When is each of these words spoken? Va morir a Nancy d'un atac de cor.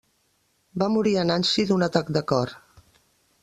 Va 0.83 0.87
morir 0.93 1.13
a 1.17 1.25
Nancy 1.33 1.67
d'un 1.73 1.87
atac 1.91 2.11
de 2.19 2.25
cor. 2.33 2.59